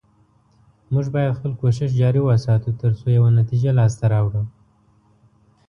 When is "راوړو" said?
4.13-4.43